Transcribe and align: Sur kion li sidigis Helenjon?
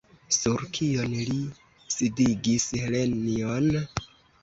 Sur 0.37 0.63
kion 0.77 1.13
li 1.27 1.37
sidigis 1.99 2.69
Helenjon? 2.83 3.73